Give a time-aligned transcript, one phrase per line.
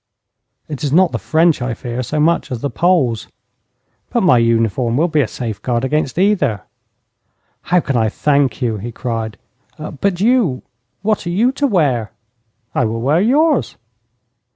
[0.67, 3.27] 'It is not the French I fear so much as the Poles.'
[4.09, 6.63] 'But my uniform will be a safeguard against either.'
[7.61, 9.37] 'How can I thank you?' he cried.
[9.77, 10.63] 'But you
[11.03, 12.09] what are you to wear?'
[12.73, 13.75] 'I will wear yours.'